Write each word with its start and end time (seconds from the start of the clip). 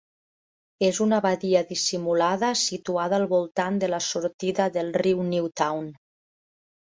És 0.85 0.99
una 1.03 1.17
badia 1.25 1.59
dissimulada 1.71 2.49
situada 2.61 3.19
al 3.19 3.27
voltant 3.35 3.77
de 3.83 3.89
la 3.95 4.01
sortida 4.05 4.67
del 4.79 4.89
riu 5.03 5.21
Newtown. 5.27 5.93